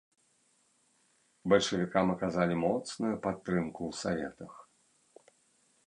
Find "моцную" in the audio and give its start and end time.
2.65-3.13